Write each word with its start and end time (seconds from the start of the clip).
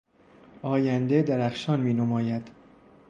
آینده 0.61 1.21
درخشان 1.21 1.79
مینماید. 1.81 2.47